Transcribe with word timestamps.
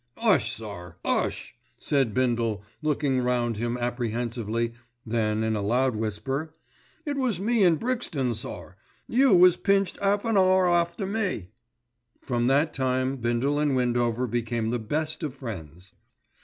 "'Ush, 0.17 0.51
sir, 0.51 0.95
'ush!" 1.05 1.53
said 1.77 2.11
Bindle 2.11 2.63
looking 2.81 3.19
round 3.19 3.57
him 3.57 3.77
apprehensively, 3.77 4.73
then 5.05 5.43
in 5.43 5.55
a 5.55 5.61
loud 5.61 5.95
whisper, 5.95 6.51
"It 7.05 7.17
was 7.17 7.37
in 7.39 7.75
Brixton, 7.75 8.33
sir. 8.33 8.75
You 9.07 9.35
was 9.35 9.57
pinched 9.57 9.99
'alf 10.01 10.25
an 10.25 10.37
'our 10.37 10.67
after 10.67 11.05
me." 11.05 11.49
From 12.19 12.47
that 12.47 12.73
time 12.73 13.17
Bindle 13.17 13.59
and 13.59 13.75
Windover 13.75 14.25
became 14.25 14.71
the 14.71 14.79
best 14.79 15.21
of 15.21 15.35
friends. 15.35 15.93